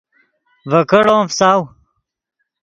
[0.69, 1.61] ڤے کیڑو ام فساؤ